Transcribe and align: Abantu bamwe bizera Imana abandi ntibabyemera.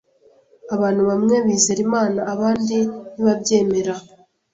Abantu 0.75 1.01
bamwe 1.09 1.35
bizera 1.45 1.79
Imana 1.87 2.19
abandi 2.33 2.77
ntibabyemera. 3.13 3.93